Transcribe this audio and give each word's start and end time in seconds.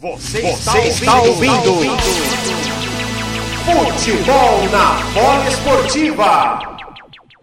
Você, 0.00 0.40
Você 0.42 0.78
está, 0.78 1.20
ouvindo, 1.22 1.70
ouvindo. 1.74 1.96
Futebol 3.64 4.68
na 4.70 4.94
bola 5.12 5.48
esportiva. 5.48 6.78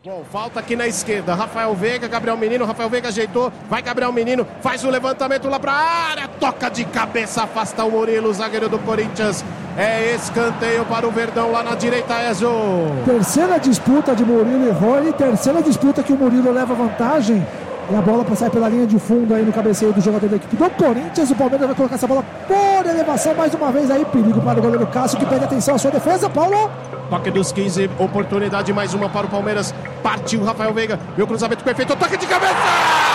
Bom, 0.06 0.24
falta 0.32 0.62
aqui 0.62 0.74
na 0.74 0.88
esquerda. 0.88 1.36
Rafael 1.36 1.76
Veiga, 1.76 2.08
Gabriel 2.08 2.38
Menino. 2.38 2.64
Rafael 2.64 2.90
Veiga 2.90 3.10
ajeitou. 3.10 3.52
Vai 3.70 3.82
Gabriel 3.82 4.14
Menino. 4.14 4.48
Faz 4.62 4.86
o 4.86 4.90
levantamento 4.90 5.50
lá 5.50 5.60
pra 5.60 5.74
área. 5.74 6.30
Toca 6.40 6.70
de 6.70 6.86
cabeça, 6.86 7.44
afasta 7.44 7.84
o 7.84 7.92
Murilo, 7.92 8.34
zagueiro 8.34 8.70
do 8.70 8.80
Corinthians. 8.80 9.44
É 9.78 10.16
escanteio 10.16 10.86
para 10.86 11.06
o 11.06 11.12
Verdão 11.12 11.52
lá 11.52 11.62
na 11.62 11.76
direita, 11.76 12.24
Ezo. 12.30 12.50
Terceira 13.04 13.60
disputa 13.60 14.16
de 14.16 14.24
Murilo 14.24 14.70
e 14.70 14.72
Rony. 14.72 15.12
Terceira 15.12 15.62
disputa 15.62 16.02
que 16.02 16.14
o 16.14 16.16
Murilo 16.16 16.54
leva 16.54 16.74
vantagem. 16.74 17.46
E 17.90 17.96
a 17.96 18.02
bola 18.02 18.26
sair 18.36 18.50
pela 18.50 18.68
linha 18.68 18.88
de 18.88 18.98
fundo 18.98 19.34
aí 19.34 19.44
no 19.44 19.54
cabeceio 19.54 19.94
do 19.94 20.02
jogador 20.02 20.28
da 20.28 20.36
equipe 20.38 20.56
do 20.56 20.70
Corinthians. 20.72 21.30
O 21.30 21.36
Palmeiras 21.36 21.68
vai 21.68 21.76
colocar 21.76 21.96
essa 21.96 22.08
bola 22.08 22.24
por 22.48 22.86
elevação 22.86 23.36
mais 23.36 23.54
uma 23.54 23.72
vez 23.72 23.92
aí. 23.92 24.04
Perigo 24.06 24.42
para 24.42 24.60
o 24.60 24.62
goleiro 24.62 24.88
Cássio 24.88 25.20
que 25.20 25.26
pede 25.26 25.46
atenção 25.46 25.76
à 25.76 25.78
sua 25.78 25.92
defesa. 25.92 26.30
Paulo. 26.30 26.70
Toque 27.10 27.30
dos 27.30 27.52
15, 27.52 27.90
oportunidade 28.00 28.74
mais 28.74 28.94
uma 28.94 29.08
para 29.08 29.28
o 29.28 29.30
Palmeiras. 29.30 29.74
Partiu 30.02 30.44
Rafael 30.44 30.74
Veiga. 30.74 31.00
Meu 31.16 31.28
cruzamento 31.28 31.64
perfeito. 31.64 31.96
Toque 31.96 32.18
de 32.18 32.26
cabeça! 32.26 33.15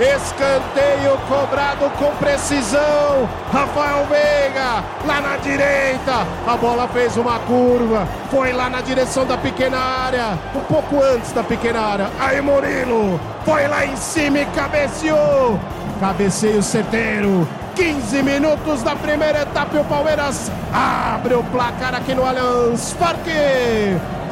Escanteio 0.00 1.16
cobrado 1.28 1.88
com 1.98 2.10
precisão. 2.16 3.28
Rafael 3.52 4.04
Veiga 4.06 4.82
lá 5.06 5.20
na 5.20 5.36
direita. 5.36 6.26
A 6.46 6.56
bola 6.56 6.88
fez 6.88 7.16
uma 7.16 7.38
curva. 7.40 8.06
Foi 8.28 8.52
lá 8.52 8.68
na 8.68 8.80
direção 8.80 9.24
da 9.24 9.38
pequena 9.38 9.78
área. 9.78 10.36
Um 10.52 10.60
pouco 10.60 11.00
antes 11.00 11.30
da 11.32 11.44
pequena 11.44 11.80
área. 11.80 12.10
Aí 12.18 12.40
Murilo 12.40 13.20
foi 13.44 13.68
lá 13.68 13.86
em 13.86 13.94
cima 13.96 14.40
e 14.40 14.46
cabeceou. 14.46 15.60
Cabeceio 16.00 16.60
certeiro. 16.60 17.46
15 17.76 18.22
minutos 18.22 18.82
da 18.82 18.96
primeira 18.96 19.42
etapa 19.42 19.76
e 19.76 19.80
o 19.80 19.84
Palmeiras 19.84 20.50
abre 20.72 21.34
o 21.34 21.44
placar 21.44 21.94
aqui 21.94 22.14
no 22.14 22.24
Allianz 22.26 22.94
Parque. 22.98 23.30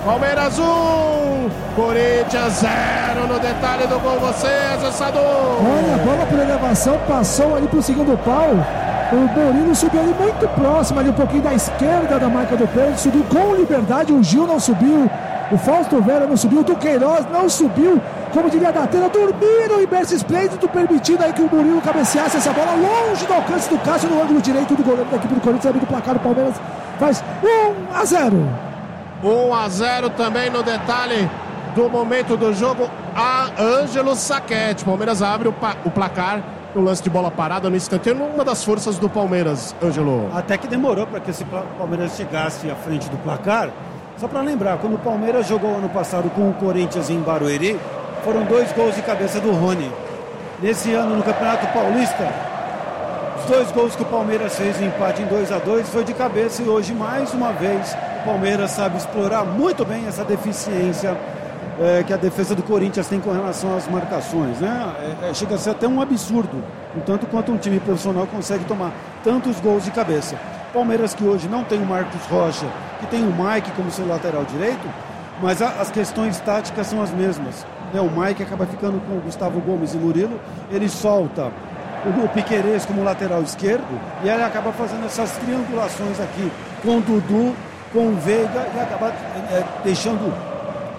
Palmeiras 0.04 0.58
1, 0.58 0.62
um, 0.64 1.48
Corinthians 1.76 2.54
0 2.54 3.28
no 3.28 3.38
detalhe 3.38 3.86
do 3.86 4.00
gol. 4.00 4.18
Você, 4.18 4.48
Gessador. 4.80 5.22
Olha, 5.22 5.94
a 5.94 5.98
bola 6.04 6.26
por 6.26 6.38
elevação 6.40 6.98
passou 7.06 7.54
ali 7.54 7.68
pro 7.68 7.80
segundo 7.80 8.18
pau. 8.24 8.50
O 9.12 9.16
Murilo 9.16 9.72
subiu 9.76 10.00
ali 10.00 10.12
muito 10.18 10.48
próximo, 10.56 10.98
ali 10.98 11.10
um 11.10 11.12
pouquinho 11.12 11.42
da 11.42 11.54
esquerda 11.54 12.18
da 12.18 12.28
marca 12.28 12.56
do 12.56 12.66
pênalti. 12.66 12.98
Subiu 12.98 13.24
com 13.30 13.54
liberdade. 13.54 14.12
O 14.12 14.20
Gil 14.24 14.44
não 14.44 14.58
subiu. 14.58 15.08
O 15.52 15.58
Fausto 15.58 16.02
Vera 16.02 16.26
não 16.26 16.36
subiu. 16.36 16.60
O 16.60 16.64
Duqueiroz 16.64 17.24
não 17.30 17.48
subiu. 17.48 18.00
Como 18.32 18.50
diria 18.50 18.72
da 18.72 18.88
tela, 18.88 19.08
dormiram 19.08 19.80
em 19.80 19.86
berço 19.86 20.16
esplêndido, 20.16 20.68
permitindo 20.68 21.22
aí 21.22 21.32
que 21.32 21.42
o 21.42 21.48
Murilo 21.48 21.80
cabeceasse 21.80 22.38
essa 22.38 22.52
bola 22.52 22.72
longe 22.74 23.24
do 23.24 23.34
alcance 23.34 23.70
do 23.70 23.78
Cássio 23.78 24.10
no 24.10 24.20
ângulo 24.20 24.40
direito 24.40 24.74
do 24.74 24.82
goleiro 24.82 25.08
da 25.08 25.16
equipe 25.16 25.34
do 25.34 25.40
Corinthians. 25.40 25.66
Abrindo 25.66 25.84
o 25.84 25.86
placar, 25.86 26.16
o 26.16 26.18
Palmeiras 26.18 26.54
faz 26.98 27.22
1 27.44 27.96
a 27.96 28.04
0. 28.04 28.71
1 29.22 29.54
a 29.54 29.68
0 29.68 30.10
também 30.10 30.50
no 30.50 30.62
detalhe 30.62 31.30
do 31.74 31.88
momento 31.88 32.36
do 32.36 32.52
jogo. 32.52 32.90
A 33.14 33.50
Ângelo 33.58 34.16
Saquete. 34.16 34.84
Palmeiras 34.84 35.22
abre 35.22 35.48
o, 35.48 35.54
o 35.84 35.90
placar 35.90 36.42
no 36.74 36.82
lance 36.82 37.02
de 37.02 37.10
bola 37.10 37.30
parada 37.30 37.70
no 37.70 37.76
instante. 37.76 38.10
Uma 38.10 38.44
das 38.44 38.64
forças 38.64 38.98
do 38.98 39.08
Palmeiras, 39.08 39.74
Ângelo. 39.82 40.28
Até 40.34 40.58
que 40.58 40.66
demorou 40.66 41.06
para 41.06 41.20
que 41.20 41.30
esse 41.30 41.44
Palmeiras 41.78 42.16
chegasse 42.16 42.70
à 42.70 42.74
frente 42.74 43.08
do 43.08 43.16
placar. 43.18 43.70
Só 44.16 44.26
para 44.28 44.40
lembrar, 44.40 44.78
quando 44.78 44.94
o 44.94 44.98
Palmeiras 44.98 45.46
jogou 45.46 45.76
ano 45.76 45.88
passado 45.88 46.30
com 46.30 46.48
o 46.50 46.54
Corinthians 46.54 47.08
em 47.10 47.20
Barueri, 47.20 47.78
foram 48.24 48.44
dois 48.44 48.70
gols 48.72 48.94
de 48.94 49.02
cabeça 49.02 49.40
do 49.40 49.52
Rony. 49.52 49.90
Nesse 50.60 50.92
ano, 50.92 51.16
no 51.16 51.22
Campeonato 51.22 51.66
Paulista, 51.68 52.28
os 53.42 53.50
dois 53.50 53.72
gols 53.72 53.96
que 53.96 54.02
o 54.02 54.06
Palmeiras 54.06 54.56
fez 54.56 54.80
em 54.80 54.86
empate 54.86 55.22
em 55.22 55.26
2 55.26 55.50
a 55.50 55.58
2 55.58 55.88
foi 55.88 56.04
de 56.04 56.14
cabeça 56.14 56.62
e 56.62 56.68
hoje, 56.68 56.94
mais 56.94 57.34
uma 57.34 57.52
vez, 57.52 57.96
o 58.22 58.24
Palmeiras 58.24 58.70
sabe 58.70 58.96
explorar 58.96 59.44
muito 59.44 59.84
bem 59.84 60.06
essa 60.06 60.24
deficiência 60.24 61.16
é, 61.80 62.04
que 62.04 62.12
a 62.12 62.16
defesa 62.16 62.54
do 62.54 62.62
Corinthians 62.62 63.08
tem 63.08 63.20
com 63.20 63.32
relação 63.32 63.76
às 63.76 63.88
marcações. 63.88 64.60
Né? 64.60 65.16
É, 65.22 65.30
é, 65.30 65.34
chega 65.34 65.56
a 65.56 65.58
ser 65.58 65.70
até 65.70 65.88
um 65.88 66.00
absurdo, 66.00 66.62
tanto 67.04 67.26
quanto 67.26 67.50
um 67.50 67.56
time 67.56 67.80
profissional 67.80 68.26
consegue 68.26 68.64
tomar 68.64 68.92
tantos 69.24 69.58
gols 69.60 69.84
de 69.84 69.90
cabeça. 69.90 70.36
Palmeiras 70.72 71.12
que 71.12 71.24
hoje 71.24 71.48
não 71.48 71.64
tem 71.64 71.82
o 71.82 71.86
Marcos 71.86 72.22
Rocha, 72.26 72.66
que 73.00 73.06
tem 73.06 73.24
o 73.24 73.32
Mike 73.32 73.72
como 73.72 73.90
seu 73.90 74.06
lateral 74.06 74.44
direito, 74.44 74.88
mas 75.40 75.60
a, 75.60 75.68
as 75.80 75.90
questões 75.90 76.38
táticas 76.40 76.86
são 76.86 77.02
as 77.02 77.10
mesmas. 77.10 77.66
Né? 77.92 78.00
O 78.00 78.08
Mike 78.08 78.42
acaba 78.42 78.66
ficando 78.66 79.00
com 79.06 79.16
o 79.16 79.20
Gustavo 79.20 79.60
Gomes 79.60 79.94
e 79.94 79.96
Murilo, 79.96 80.40
ele 80.70 80.88
solta 80.88 81.50
o, 82.04 82.28
Piquerez 82.28 82.84
como 82.84 83.04
lateral 83.04 83.42
esquerdo 83.42 84.00
e 84.22 84.28
ele 84.28 84.42
acaba 84.42 84.72
fazendo 84.72 85.06
essas 85.06 85.30
triangulações 85.32 86.20
aqui 86.20 86.50
com 86.82 86.98
o 86.98 87.00
Dudu 87.00 87.54
com 87.92 88.08
o 88.08 88.16
Veiga 88.16 88.66
e 88.74 88.80
acabar 88.80 89.10
é, 89.10 89.62
deixando 89.84 90.32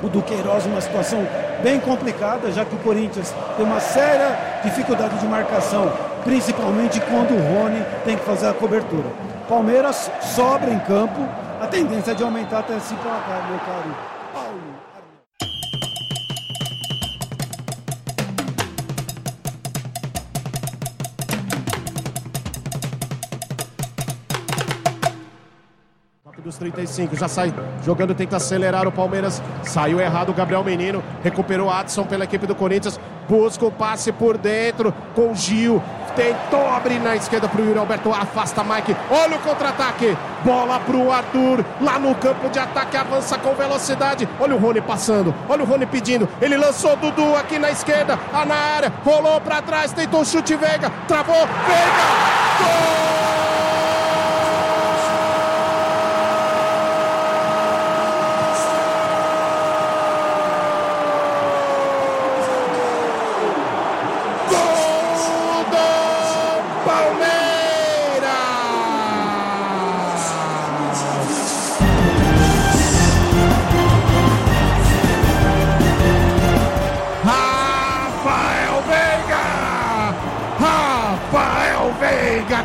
o 0.02 0.09
Duqueiroz 0.09 0.66
numa 0.66 0.81
situação 0.81 1.25
bem 1.63 1.80
complicada, 1.80 2.52
já 2.52 2.63
que 2.66 2.75
o 2.75 2.80
Corinthians 2.80 3.34
tem 3.56 3.66
uma 3.66 3.80
séria 3.80 4.38
dificuldade 4.63 5.18
de 5.18 5.25
marcação, 5.25 5.92
principalmente 6.24 7.00
quando 7.02 7.31
o 7.31 7.56
Rony 7.56 7.84
tem 8.06 8.18
que 8.18 8.24
fazer 8.25 8.50
a 8.50 8.53
cobertura. 8.53 9.09
Palmeiras 9.47 10.12
sobra 10.22 10.69
em 10.69 10.80
campo, 10.80 11.28
a 11.62 11.68
tendência 11.68 12.12
é 12.12 12.13
de 12.13 12.24
aumentar 12.24 12.59
até 12.59 12.75
esse 12.75 12.94
placar, 12.96 13.47
meu 13.50 13.59
caro 13.59 13.96
Paulo. 14.34 14.93
Dos 26.53 26.58
35, 26.58 27.16
já 27.16 27.28
sai 27.28 27.53
jogando, 27.84 28.14
tenta 28.14 28.38
acelerar 28.38 28.88
o 28.88 28.91
Palmeiras, 28.91 29.41
saiu 29.64 30.00
errado 30.00 30.30
o 30.30 30.34
Gabriel 30.34 30.64
Menino, 30.64 31.03
recuperou 31.24 31.69
Adson 31.69 32.03
pela 32.03 32.24
equipe 32.24 32.46
do 32.46 32.56
Corinthians, 32.56 33.00
busca 33.28 33.66
o 33.66 33.72
passe 33.72 34.12
por 34.12 34.38
dentro 34.38 34.94
com 35.16 35.31
o 35.31 35.36
Gil, 35.36 35.81
tentou 36.16 36.68
abrir 36.68 37.00
na 37.00 37.16
esquerda 37.16 37.47
para 37.47 37.62
o 37.62 37.66
Yuri 37.66 37.80
Alberto, 37.80 38.12
afasta 38.12 38.63
Mike, 38.63 38.96
olha 39.09 39.36
o 39.36 39.40
contra-ataque, 39.40 40.16
bola 40.44 40.80
para 40.80 40.96
o 40.96 41.12
Arthur, 41.12 41.66
lá 41.81 41.97
no 41.97 42.13
campo 42.16 42.50
de 42.50 42.59
ataque, 42.59 42.97
avança 42.97 43.38
com 43.38 43.53
velocidade, 43.56 44.28
olha 44.40 44.56
o 44.56 44.59
Rony 44.59 44.81
passando, 44.81 45.34
olha 45.50 45.63
o 45.63 45.66
Rony 45.66 45.86
pedindo, 45.86 46.30
ele 46.42 46.58
lançou 46.58 46.96
Dudu 46.96 47.36
aqui 47.36 47.58
na 47.58 47.72
esquerda, 47.72 48.18
na 48.47 48.56
área, 48.56 48.94
rolou 49.03 49.42
para 49.42 49.62
trás, 49.62 49.92
tentou 49.92 50.22
o 50.22 50.25
chute 50.25 50.56
Veiga, 50.56 50.92
travou, 51.08 51.36
Veiga, 51.36 52.97
gol! 52.97 53.03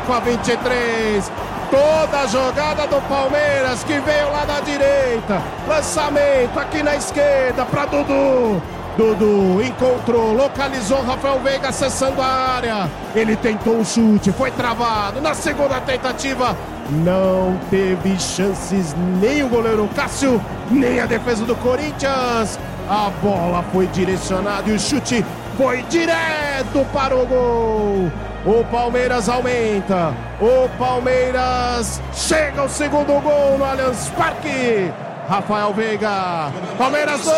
Com 0.09 0.13
a 0.13 0.19
23. 0.21 1.31
Toda 1.69 2.21
a 2.21 2.25
jogada 2.25 2.87
do 2.87 2.99
Palmeiras 3.07 3.83
que 3.83 3.99
veio 3.99 4.31
lá 4.31 4.43
da 4.43 4.59
direita. 4.59 5.39
Lançamento 5.67 6.59
aqui 6.59 6.81
na 6.81 6.95
esquerda 6.95 7.63
para 7.63 7.85
Dudu. 7.85 8.59
Dudu 8.97 9.61
encontrou, 9.61 10.33
localizou 10.33 11.03
Rafael 11.03 11.39
Veiga 11.41 11.69
acessando 11.69 12.19
a 12.23 12.25
área. 12.25 12.89
Ele 13.13 13.35
tentou 13.35 13.81
o 13.81 13.85
chute, 13.85 14.31
foi 14.31 14.49
travado. 14.49 15.21
Na 15.21 15.35
segunda 15.35 15.79
tentativa, 15.79 16.57
não 16.89 17.59
teve 17.69 18.19
chances 18.19 18.95
nem 19.21 19.43
o 19.43 19.47
goleiro 19.47 19.87
Cássio, 19.95 20.41
nem 20.71 20.99
a 20.99 21.05
defesa 21.05 21.45
do 21.45 21.55
Corinthians. 21.57 22.59
A 22.89 23.11
bola 23.21 23.63
foi 23.71 23.85
direcionada 23.85 24.67
e 24.71 24.73
o 24.73 24.79
chute 24.79 25.23
foi 25.55 25.83
direto 25.83 26.83
para 26.91 27.15
o 27.15 27.27
gol. 27.27 28.28
O 28.45 28.63
Palmeiras 28.71 29.27
aumenta. 29.27 30.13
O 30.39 30.69
Palmeiras 30.77 32.01
chega 32.13 32.61
ao 32.61 32.69
segundo 32.69 33.21
gol 33.21 33.57
no 33.57 33.65
Allianz 33.65 34.09
Parque. 34.17 34.89
Rafael 35.27 35.73
Veiga. 35.73 36.49
Palmeiras 36.77 37.29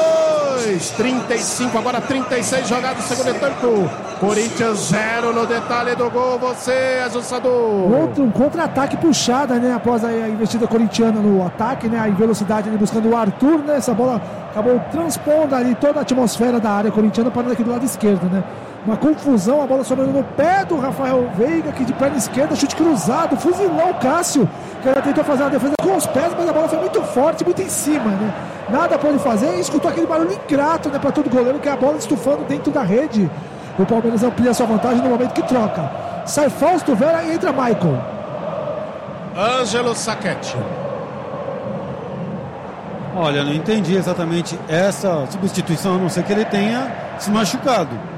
2. 0.63 0.92
35, 0.92 1.77
agora 1.77 2.00
36 2.00 2.68
jogados 2.68 3.03
segundo 3.06 3.33
tempo. 3.33 3.89
Corinthians 4.19 4.77
0 4.92 5.33
no 5.33 5.48
detalhe 5.48 5.95
do 5.95 6.07
gol. 6.12 6.38
Você, 6.38 7.01
ajustador. 7.03 7.51
Outro 7.51 8.24
um 8.24 8.30
contra-ataque 8.30 8.95
puxada, 8.95 9.56
né? 9.56 9.74
Após 9.74 10.06
a 10.06 10.13
investida 10.13 10.68
corintiana 10.68 11.19
no 11.19 11.44
ataque, 11.45 11.89
né? 11.89 12.07
Em 12.07 12.13
velocidade 12.13 12.69
ali 12.69 12.77
buscando 12.77 13.09
o 13.09 13.18
Arthur, 13.18 13.57
né? 13.57 13.77
Essa 13.77 13.94
bola 13.94 14.21
acabou 14.51 14.80
transpondo 14.92 15.56
ali 15.56 15.74
toda 15.75 16.00
a 16.00 16.01
atmosfera 16.03 16.59
da 16.59 16.69
área 16.69 16.92
corintiana 16.92 17.31
parando 17.31 17.53
aqui 17.53 17.63
do 17.63 17.71
lado 17.71 17.83
esquerdo, 17.83 18.30
né? 18.30 18.44
Uma 18.85 18.97
confusão, 18.97 19.61
a 19.61 19.67
bola 19.67 19.83
sobrando 19.83 20.11
no 20.11 20.23
pé 20.23 20.65
do 20.65 20.75
Rafael 20.75 21.29
Veiga, 21.37 21.71
que 21.71 21.85
de 21.85 21.93
perna 21.93 22.17
esquerda, 22.17 22.55
chute 22.55 22.75
cruzado, 22.75 23.37
fuzilou 23.37 23.91
o 23.91 23.93
Cássio, 23.93 24.49
que 24.81 24.89
ele 24.89 25.01
tentou 25.03 25.23
fazer 25.23 25.43
uma 25.43 25.51
defesa 25.51 25.73
com 25.83 25.95
os 25.95 26.07
pés, 26.07 26.33
mas 26.35 26.49
a 26.49 26.53
bola 26.53 26.67
foi 26.67 26.79
muito 26.79 26.99
forte, 27.03 27.45
muito 27.45 27.61
em 27.61 27.69
cima, 27.69 28.09
né? 28.09 28.33
Nada 28.71 28.97
pôde 28.97 29.19
fazer 29.19 29.55
e 29.55 29.59
escutou 29.59 29.91
aquele 29.91 30.07
barulho 30.07 30.33
ingrato, 30.33 30.89
né, 30.89 30.97
para 30.97 31.11
todo 31.11 31.29
goleiro, 31.29 31.59
que 31.59 31.69
é 31.69 31.71
a 31.71 31.77
bola 31.77 31.97
estufando 31.97 32.43
dentro 32.45 32.71
da 32.71 32.81
rede. 32.81 33.29
O 33.77 33.85
Palmeiras 33.85 34.23
amplia 34.23 34.51
sua 34.51 34.65
vantagem 34.65 35.03
no 35.03 35.09
momento 35.09 35.33
que 35.33 35.43
troca. 35.43 35.91
Sai 36.25 36.49
Fausto 36.49 36.95
Vera 36.95 37.21
e 37.23 37.35
entra 37.35 37.51
Michael. 37.51 38.01
Ângelo 39.37 39.93
Saquete. 39.93 40.57
Olha, 43.15 43.43
não 43.43 43.53
entendi 43.53 43.95
exatamente 43.95 44.57
essa 44.67 45.27
substituição, 45.29 45.95
a 45.95 45.97
não 45.99 46.09
ser 46.09 46.23
que 46.23 46.33
ele 46.33 46.45
tenha 46.45 46.91
se 47.19 47.29
machucado 47.29 48.10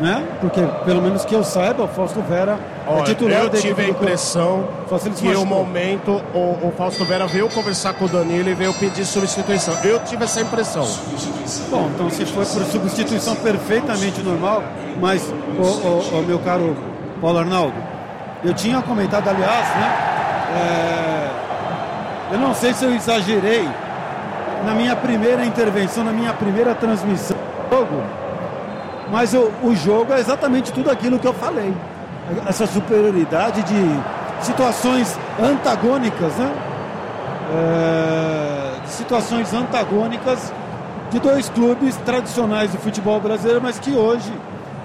né? 0.00 0.24
Porque, 0.40 0.60
pelo 0.84 1.02
menos 1.02 1.24
que 1.24 1.34
eu 1.34 1.42
saiba, 1.42 1.84
o 1.84 1.88
Fausto 1.88 2.20
Vera 2.22 2.58
é 2.86 2.90
Olha, 2.90 3.00
é 3.00 3.04
titular 3.04 3.42
Eu 3.42 3.50
tive 3.50 3.82
a 3.82 3.88
impressão 3.88 4.68
que 5.16 5.28
o 5.34 5.44
momento 5.44 6.22
o, 6.32 6.68
o 6.68 6.72
Fausto 6.76 7.04
Vera 7.04 7.26
veio 7.26 7.48
conversar 7.48 7.94
com 7.94 8.04
o 8.04 8.08
Danilo 8.08 8.48
e 8.48 8.54
veio 8.54 8.72
pedir 8.74 9.04
substituição. 9.04 9.74
Eu 9.82 9.98
tive 10.00 10.24
essa 10.24 10.40
impressão. 10.40 10.86
Bom, 11.70 11.90
então 11.94 12.10
se 12.10 12.24
foi 12.26 12.44
por 12.44 12.64
substituição 12.64 13.34
perfeitamente 13.36 14.20
normal, 14.22 14.62
mas, 15.00 15.22
o, 15.58 15.62
o, 15.62 16.20
o 16.20 16.22
meu 16.22 16.38
caro 16.38 16.76
Paulo 17.20 17.38
Arnaldo, 17.38 17.74
eu 18.44 18.54
tinha 18.54 18.80
comentado, 18.80 19.28
aliás, 19.28 19.68
né? 19.76 19.96
É, 20.54 22.34
eu 22.34 22.38
não 22.38 22.54
sei 22.54 22.72
se 22.72 22.84
eu 22.84 22.94
exagerei 22.94 23.68
na 24.64 24.74
minha 24.74 24.94
primeira 24.94 25.44
intervenção, 25.44 26.04
na 26.04 26.12
minha 26.12 26.32
primeira 26.32 26.74
transmissão 26.74 27.36
do 27.70 27.76
jogo 27.76 28.27
mas 29.10 29.34
o, 29.34 29.50
o 29.62 29.74
jogo 29.74 30.12
é 30.12 30.20
exatamente 30.20 30.72
tudo 30.72 30.90
aquilo 30.90 31.18
que 31.18 31.26
eu 31.26 31.34
falei. 31.34 31.74
Essa 32.46 32.66
superioridade 32.66 33.62
de 33.62 34.44
situações 34.44 35.18
antagônicas, 35.40 36.34
né? 36.34 36.52
É, 37.54 38.86
situações 38.86 39.52
antagônicas 39.54 40.52
de 41.10 41.18
dois 41.18 41.48
clubes 41.48 41.96
tradicionais 41.98 42.70
do 42.70 42.78
futebol 42.78 43.18
brasileiro, 43.20 43.60
mas 43.62 43.78
que 43.78 43.92
hoje 43.92 44.30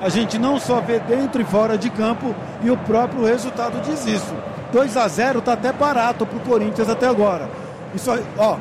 a 0.02 0.10
gente 0.10 0.38
não 0.38 0.60
só 0.60 0.80
vê 0.80 1.00
dentro 1.00 1.42
e 1.42 1.46
fora 1.46 1.78
de 1.78 1.90
campo 1.90 2.34
e 2.62 2.72
o 2.72 2.78
próprio 2.78 3.26
resultado 3.26 3.82
diz 3.82 4.06
isso. 4.06 4.34
2 4.72 4.98
a 4.98 5.08
0 5.08 5.40
está 5.40 5.54
até 5.54 5.72
barato 5.72 6.26
para 6.26 6.38
o 6.38 6.42
Corinthians 6.42 6.90
até 6.90 7.08
agora. 7.08 7.50
Isso, 7.94 8.10
ó, 8.38 8.58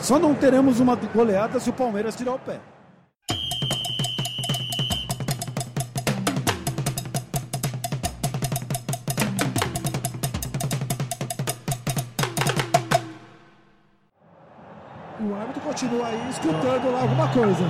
só 0.00 0.18
não 0.18 0.32
teremos 0.34 0.78
uma 0.78 0.96
goleada 1.14 1.58
se 1.58 1.68
o 1.68 1.72
Palmeiras 1.72 2.14
tirar 2.14 2.34
o 2.34 2.38
pé. 2.38 2.58
Continua 15.60 16.06
aí 16.06 16.28
escutando 16.30 16.92
lá 16.92 17.00
alguma 17.02 17.28
coisa. 17.28 17.64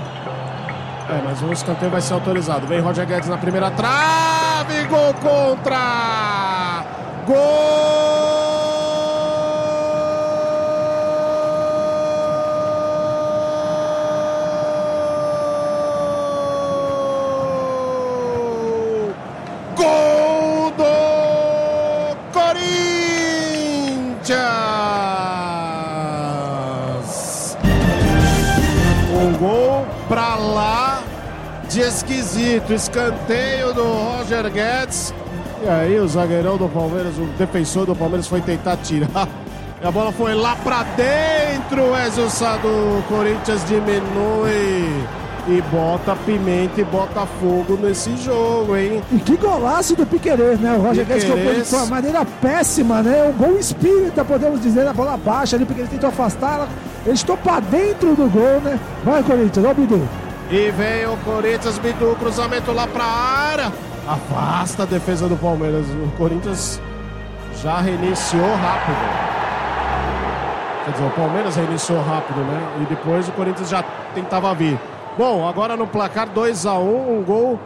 É, 1.09 1.23
mas 1.25 1.43
o 1.43 1.53
escanteio 1.53 1.91
vai 1.91 2.01
ser 2.01 2.15
autorizado. 2.15 2.67
Vem 2.67 2.81
Roger 2.81 3.07
Guedes 3.07 3.29
na 3.29 3.39
primeira 3.39 3.71
trave, 3.71 4.85
gol 4.87 5.15
contra! 5.15 6.85
Gol! 7.27 8.06
Esquisito. 31.97 32.73
Escanteio 32.73 33.73
do 33.73 33.83
Roger 33.83 34.51
Guedes. 34.51 35.15
E 35.63 35.69
aí 35.69 35.99
o 35.99 36.07
zagueirão 36.07 36.57
do 36.57 36.69
Palmeiras, 36.69 37.17
o 37.19 37.25
defensor 37.39 37.87
do 37.87 37.97
Palmeiras 37.97 38.27
foi 38.27 38.41
tentar 38.41 38.77
tirar. 38.79 39.29
E 39.79 39.87
a 39.87 39.91
bola 39.91 40.11
foi 40.11 40.35
lá 40.35 40.57
pra 40.57 40.85
dentro. 40.97 41.83
O 41.83 41.99
Ezio 41.99 42.25
do 42.25 43.07
Corinthians 43.09 43.63
diminui. 43.67 45.05
E 45.47 45.63
bota 45.71 46.17
pimenta 46.25 46.81
e 46.81 46.85
bota 46.85 47.27
fogo 47.27 47.77
nesse 47.77 48.17
jogo, 48.17 48.75
hein? 48.75 49.03
E 49.13 49.19
que 49.19 49.37
golaço 49.37 49.95
do 49.95 50.07
Piquerez, 50.07 50.59
né? 50.59 50.75
O 50.79 50.81
Roger 50.81 51.05
Guedes 51.05 51.25
foi 51.25 51.63
de 51.63 51.75
uma 51.75 51.87
maneira 51.87 52.25
péssima, 52.25 53.03
né? 53.03 53.25
Um 53.29 53.33
bom 53.33 53.59
espírita, 53.59 54.25
podemos 54.25 54.63
dizer, 54.63 54.89
a 54.89 54.95
bola 54.95 55.19
baixa 55.19 55.57
ali, 55.57 55.65
o 55.65 55.67
Piquerez 55.67 55.91
tentou 55.91 56.09
afastar. 56.09 56.67
Ele 57.05 57.15
estou 57.15 57.37
pra 57.37 57.61
dentro 57.61 58.17
do 58.17 58.31
gol, 58.31 58.63
né? 58.65 58.81
Vai, 59.05 59.23
Corinthians, 59.23 59.67
ó, 59.67 59.75
Bidu. 59.75 60.09
E 60.49 60.71
vem 60.71 61.05
o 61.07 61.17
Corinthians, 61.25 61.77
Bidu, 61.79 62.15
cruzamento 62.21 62.73
lá 62.73 62.87
pra 62.87 63.05
área. 63.05 63.73
Afasta 64.07 64.85
a 64.85 64.87
defesa 64.87 65.27
do 65.29 65.37
Palmeiras. 65.37 65.85
O 65.89 66.17
Corinthians 66.17 66.81
já 67.61 67.81
reiniciou 67.81 68.55
rápido. 68.55 68.97
Quer 70.85 70.93
dizer, 70.93 71.05
o 71.05 71.11
Palmeiras 71.11 71.57
reiniciou 71.57 72.01
rápido, 72.01 72.39
né? 72.43 72.79
E 72.83 72.85
depois 72.85 73.29
o 73.29 73.33
Corinthians 73.33 73.69
já 73.69 73.83
tentava 74.15 74.55
vir. 74.55 74.79
Bom, 75.19 75.49
agora 75.49 75.77
no 75.77 75.89
placar 75.89 76.29
2 76.29 76.65
a 76.65 76.75
1 76.75 76.85
um, 76.85 77.19
um 77.19 77.25
gol 77.25 77.59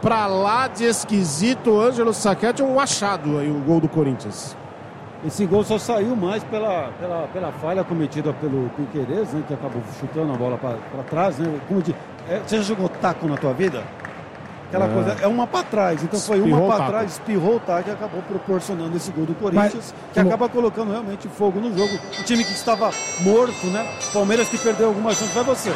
pra 0.00 0.28
lá 0.28 0.68
de 0.68 0.84
esquisito. 0.84 1.80
Ângelo 1.80 2.12
Saquete, 2.12 2.62
um 2.62 2.78
achado 2.78 3.38
aí, 3.38 3.50
o 3.50 3.58
gol 3.58 3.80
do 3.80 3.88
Corinthians. 3.88 4.56
Esse 5.26 5.44
gol 5.44 5.62
só 5.62 5.76
saiu 5.76 6.16
mais 6.16 6.42
pela, 6.44 6.90
pela, 6.98 7.28
pela 7.32 7.52
falha 7.52 7.84
cometida 7.84 8.32
pelo 8.32 8.70
Piqueires, 8.70 9.32
né, 9.34 9.42
que 9.46 9.52
acabou 9.52 9.82
chutando 10.00 10.32
a 10.32 10.36
bola 10.36 10.56
para 10.56 11.02
trás. 11.10 11.38
Né, 11.38 11.60
como 11.68 11.82
de, 11.82 11.94
é, 12.28 12.40
você 12.46 12.56
já 12.58 12.62
jogou 12.62 12.88
taco 12.88 13.26
na 13.26 13.36
tua 13.36 13.52
vida? 13.52 13.82
Aquela 14.68 14.86
é. 14.86 14.88
coisa, 14.88 15.16
é 15.20 15.26
uma 15.26 15.46
para 15.46 15.64
trás. 15.64 16.02
Então 16.02 16.18
foi 16.20 16.38
espirrou 16.38 16.66
uma 16.66 16.76
para 16.76 16.86
trás, 16.86 17.12
espirrou 17.12 17.56
o 17.56 17.60
taco 17.60 17.88
e 17.88 17.92
acabou 17.92 18.22
proporcionando 18.22 18.96
esse 18.96 19.10
gol 19.10 19.26
do 19.26 19.34
Corinthians, 19.34 19.92
Mas, 19.92 20.12
que 20.12 20.20
acaba 20.20 20.48
colocando 20.48 20.92
realmente 20.92 21.28
fogo 21.28 21.58
no 21.60 21.76
jogo. 21.76 21.92
O 22.18 22.22
time 22.22 22.44
que 22.44 22.52
estava 22.52 22.90
morto, 23.20 23.66
né? 23.66 23.84
Palmeiras 24.12 24.48
que 24.48 24.58
perdeu 24.58 24.88
alguma 24.88 25.12
chance. 25.12 25.32
Vai 25.34 25.44
você. 25.44 25.72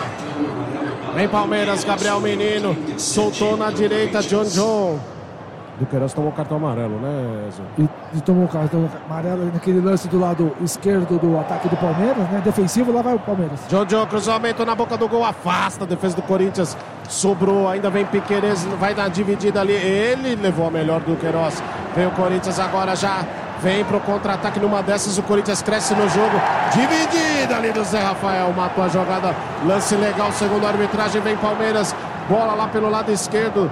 Vem 1.14 1.28
Palmeiras, 1.28 1.84
Gabriel 1.84 2.20
Menino, 2.20 2.76
soltou 2.98 3.56
na 3.56 3.70
direita, 3.70 4.20
John 4.20 4.44
John. 4.44 5.00
Duqueiroz 5.78 6.12
tomou 6.12 6.30
cartão 6.30 6.56
amarelo, 6.56 6.98
né, 7.00 7.48
Ezio? 7.48 7.90
E, 8.12 8.20
tomou 8.20 8.46
cartão 8.46 8.88
amarelo 9.06 9.50
naquele 9.52 9.80
lance 9.80 10.06
do 10.08 10.18
lado 10.18 10.52
esquerdo 10.61 11.18
do 11.18 11.38
ataque 11.38 11.68
do 11.68 11.76
Palmeiras, 11.76 12.28
né? 12.30 12.40
Defensivo, 12.44 12.92
lá 12.92 13.02
vai 13.02 13.14
o 13.14 13.18
Palmeiras. 13.18 13.61
John 13.68 13.84
John, 13.84 14.06
cruzamento 14.06 14.64
na 14.64 14.75
boca 14.75 14.96
do 14.96 15.08
gol, 15.08 15.25
afasta 15.25 15.84
a 15.84 15.87
defesa 15.87 16.16
do 16.16 16.23
Corinthians. 16.23 16.76
Sobrou, 17.08 17.68
ainda 17.68 17.90
vem 17.90 18.04
Piqueires, 18.06 18.64
vai 18.78 18.94
dar 18.94 19.08
dividida 19.08 19.61
ali. 19.61 19.73
Ele 19.73 20.37
levou 20.37 20.68
a 20.68 20.70
melhor 20.70 21.00
do 21.00 21.16
Queiroz. 21.16 21.62
Vem 21.94 22.06
o 22.06 22.11
Corinthians 22.12 22.58
agora 22.58 22.94
já. 22.94 23.25
Vem 23.61 23.84
pro 23.84 23.99
contra-ataque 24.00 24.61
numa 24.61 24.82
dessas, 24.82 25.16
o 25.16 25.23
Corinthians 25.23 25.62
cresce 25.62 25.94
no 25.94 26.08
jogo. 26.08 26.40
Dividida 26.73 27.56
ali 27.56 27.73
do 27.73 27.82
Zé 27.84 28.00
Rafael, 28.00 28.52
matou 28.52 28.84
a 28.84 28.88
jogada. 28.88 29.34
Lance 29.64 29.96
legal, 29.96 30.30
segundo 30.32 30.66
a 30.66 30.68
arbitragem, 30.68 31.20
vem 31.23 31.37
Palmeiras. 31.37 31.94
Bola 32.28 32.54
lá 32.54 32.68
pelo 32.68 32.90
lado 32.90 33.11
esquerdo. 33.11 33.70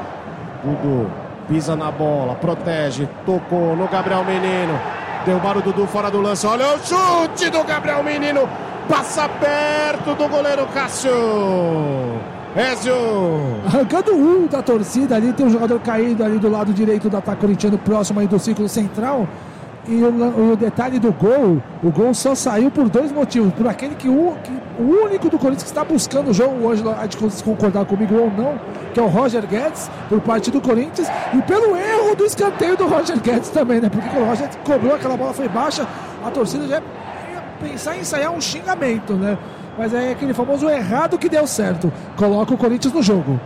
Dudu 0.65 1.22
Pisa 1.52 1.76
na 1.76 1.90
bola, 1.90 2.35
protege, 2.37 3.06
tocou 3.26 3.76
no 3.76 3.87
Gabriel 3.87 4.25
Menino. 4.25 4.80
Derrubaram 5.26 5.61
o 5.61 5.62
Dudu 5.62 5.87
fora 5.87 6.11
do 6.11 6.18
lance. 6.18 6.47
Olha 6.47 6.64
o 6.75 6.78
chute 6.78 7.50
do 7.50 7.62
Gabriel 7.62 8.02
Menino. 8.02 8.49
Passa 8.88 9.28
perto 9.28 10.14
do 10.14 10.26
goleiro 10.30 10.66
Cássio. 10.68 11.12
Ézio. 12.56 12.94
Arrancando 13.66 14.14
um 14.14 14.47
da 14.47 14.62
torcida 14.62 15.16
ali, 15.16 15.30
tem 15.35 15.44
um 15.44 15.50
jogador 15.50 15.78
caído 15.80 16.25
ali 16.25 16.38
do 16.38 16.49
lado 16.49 16.73
direito 16.73 17.11
do 17.11 17.18
ataque 17.18 17.42
corintiano, 17.42 17.76
próximo 17.76 18.21
aí 18.21 18.26
do 18.26 18.38
círculo 18.38 18.66
central. 18.66 19.28
E 19.87 19.97
o, 19.97 20.53
o, 20.53 20.57
detalhe 20.57 21.01
do 21.01 21.12
gol, 21.12 21.61
o 21.83 21.91
gol 21.91 22.15
só 22.15 22.35
saiu 22.35 22.71
por 22.71 22.89
dois 22.89 23.11
motivos. 23.11 23.53
Por 23.53 23.67
aquele 23.67 23.97
que 23.97 24.09
o, 24.09 24.37
que, 24.43 24.53
o 24.79 25.05
único 25.05 25.29
do 25.29 25.39
Corinthians 25.39 25.65
que 25.65 25.69
está 25.69 25.85
buscando 25.85 26.31
o 26.31 26.35
jogo, 26.35 26.65
hoje 26.65 26.85
a 26.89 27.07
de 27.07 27.17
concordar 27.43 27.85
comigo 27.85 28.15
ou 28.15 28.31
não, 28.31 28.61
que 28.95 29.01
é 29.01 29.03
o 29.03 29.09
Roger 29.09 29.45
Guedes, 29.45 29.91
por 30.09 30.21
parte 30.21 30.53
do 30.53 30.61
Corinthians, 30.61 31.09
e 31.35 31.43
pelo 31.43 31.77
erro 31.77 32.15
do 32.15 32.25
escanteio 32.25 32.77
do 32.77 32.87
Roger 32.87 33.19
Guedes 33.21 33.51
também, 33.51 33.81
né? 33.81 33.89
Porque 33.89 34.17
o 34.17 34.25
Roger 34.25 34.49
cobrou, 34.65 34.95
aquela 34.95 35.17
bola 35.17 35.33
foi 35.33 35.49
baixa, 35.49 35.87
a 36.25 36.31
torcida 36.31 36.69
já 36.69 36.77
ia 36.77 36.83
pensar 37.61 37.97
em 37.97 38.01
ensaiar 38.01 38.31
um 38.31 38.41
xingamento, 38.41 39.15
né? 39.15 39.37
Mas 39.77 39.93
é 39.93 40.12
aquele 40.12 40.33
famoso 40.33 40.69
errado 40.69 41.19
que 41.19 41.29
deu 41.29 41.47
certo. 41.47 41.93
Coloca 42.17 42.55
o 42.55 42.59
Corinthians 42.59 42.95
no 42.95 43.03
jogo. 43.03 43.41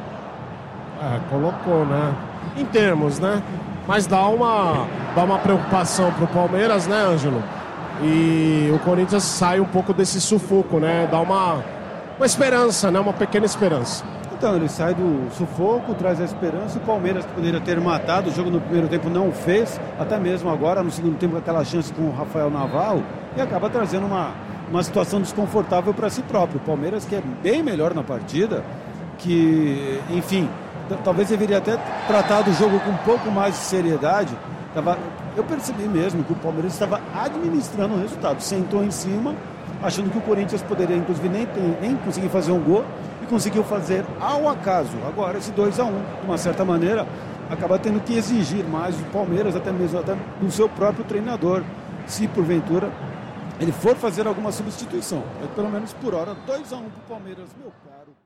É, 1.00 1.18
colocou, 1.30 1.86
né? 1.86 2.14
Em 2.58 2.64
termos, 2.66 3.18
né? 3.18 3.42
Mas 3.86 4.06
dá 4.06 4.26
uma, 4.26 4.86
dá 5.14 5.22
uma 5.22 5.38
preocupação 5.38 6.12
pro 6.12 6.26
Palmeiras, 6.26 6.86
né, 6.86 6.96
Ângelo? 6.96 7.42
E 8.02 8.70
o 8.74 8.78
Corinthians 8.80 9.22
sai 9.22 9.60
um 9.60 9.64
pouco 9.64 9.92
desse 9.92 10.20
sufoco, 10.20 10.78
né? 10.78 11.08
Dá 11.10 11.20
uma, 11.20 11.64
uma 12.16 12.26
esperança, 12.26 12.90
né? 12.90 12.98
Uma 12.98 13.12
pequena 13.12 13.46
esperança. 13.46 14.04
Então, 14.36 14.54
ele 14.54 14.68
sai 14.68 14.92
do 14.92 15.30
sufoco, 15.32 15.94
traz 15.94 16.20
a 16.20 16.24
esperança. 16.24 16.78
O 16.78 16.82
Palmeiras 16.82 17.24
poderia 17.24 17.60
ter 17.60 17.80
matado, 17.80 18.28
o 18.28 18.32
jogo 18.32 18.50
no 18.50 18.60
primeiro 18.60 18.86
tempo 18.86 19.08
não 19.08 19.32
fez, 19.32 19.80
até 19.98 20.18
mesmo 20.18 20.50
agora, 20.50 20.82
no 20.82 20.90
segundo 20.90 21.16
tempo, 21.16 21.38
aquela 21.38 21.64
chance 21.64 21.90
com 21.92 22.02
o 22.02 22.12
Rafael 22.12 22.50
Naval, 22.50 23.02
e 23.34 23.40
acaba 23.40 23.70
trazendo 23.70 24.04
uma, 24.04 24.32
uma 24.70 24.82
situação 24.82 25.22
desconfortável 25.22 25.94
para 25.94 26.10
si 26.10 26.20
próprio. 26.22 26.58
O 26.58 26.66
Palmeiras, 26.66 27.06
que 27.06 27.14
é 27.14 27.22
bem 27.42 27.62
melhor 27.62 27.94
na 27.94 28.02
partida, 28.02 28.62
que, 29.16 30.02
enfim, 30.10 30.50
talvez 31.04 31.28
deveria 31.28 31.58
até 31.58 31.76
tratar 32.06 32.42
do 32.42 32.52
jogo 32.52 32.78
com 32.80 32.90
um 32.90 32.96
pouco 32.98 33.30
mais 33.30 33.54
de 33.54 33.60
seriedade. 33.60 34.36
Tava, 34.74 34.98
eu 35.36 35.44
percebi 35.44 35.84
mesmo 35.84 36.22
que 36.24 36.32
o 36.32 36.36
Palmeiras 36.36 36.72
estava 36.72 37.00
administrando 37.14 37.94
o 37.94 38.00
resultado, 38.00 38.40
sentou 38.40 38.84
em 38.84 38.90
cima, 38.90 39.34
achando 39.82 40.10
que 40.10 40.18
o 40.18 40.20
Corinthians 40.20 40.62
poderia, 40.62 40.96
inclusive, 40.96 41.28
nem, 41.28 41.46
nem 41.80 41.96
conseguir 41.96 42.28
fazer 42.28 42.52
um 42.52 42.60
gol 42.60 42.84
e 43.22 43.26
conseguiu 43.26 43.64
fazer 43.64 44.04
ao 44.20 44.48
acaso. 44.48 44.96
Agora, 45.06 45.38
esse 45.38 45.50
2 45.52 45.80
a 45.80 45.84
1 45.84 45.88
um, 45.88 45.92
de 45.92 46.26
uma 46.26 46.38
certa 46.38 46.64
maneira, 46.64 47.06
acaba 47.50 47.78
tendo 47.78 48.00
que 48.00 48.14
exigir 48.14 48.64
mais 48.64 48.96
do 48.96 49.04
Palmeiras, 49.10 49.56
até 49.56 49.72
mesmo 49.72 49.98
até 49.98 50.16
do 50.40 50.50
seu 50.50 50.68
próprio 50.68 51.04
treinador, 51.04 51.62
se 52.06 52.28
porventura 52.28 52.90
ele 53.58 53.72
for 53.72 53.96
fazer 53.96 54.26
alguma 54.26 54.52
substituição. 54.52 55.22
Pelo 55.54 55.70
menos 55.70 55.92
por 55.94 56.14
hora, 56.14 56.34
2 56.46 56.72
a 56.72 56.76
1 56.76 56.78
um 56.78 56.90
para 56.90 56.98
o 56.98 57.08
Palmeiras, 57.08 57.48
meu 57.58 57.72
caro. 57.84 58.25